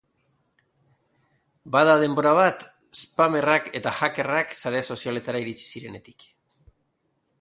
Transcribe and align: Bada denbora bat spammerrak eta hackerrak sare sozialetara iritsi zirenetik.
Bada 1.75 1.93
denbora 2.03 2.31
bat 2.39 2.65
spammerrak 3.01 3.69
eta 3.81 3.95
hackerrak 3.99 4.57
sare 4.63 4.83
sozialetara 4.89 5.43
iritsi 5.45 5.67
zirenetik. 5.75 6.27